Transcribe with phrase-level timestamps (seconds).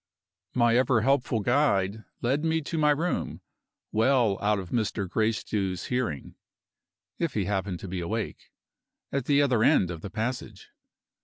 [0.55, 3.41] My ever helpful guide led me to my room
[3.91, 5.07] well out of Mr.
[5.07, 6.33] Gracedieu's hearing,
[7.19, 8.51] if he happened to be awake
[9.11, 10.71] at the other end of the passage.